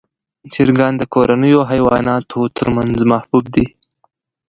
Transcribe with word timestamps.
چرګان 0.53 0.93
د 0.97 1.03
کورنیو 1.13 1.61
حیواناتو 1.71 2.39
تر 2.57 2.67
منځ 2.75 2.97
محبوب 3.11 3.43
دي. 3.55 3.65